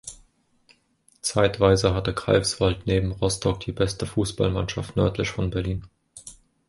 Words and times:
Zeitweise 1.21 1.93
hatte 1.93 2.15
Greifswald 2.15 2.87
neben 2.87 3.11
Rostock 3.11 3.59
die 3.59 3.71
beste 3.71 4.07
Fußballmannschaft 4.07 4.95
nördlich 4.95 5.29
von 5.29 5.51
Berlin. 5.51 5.85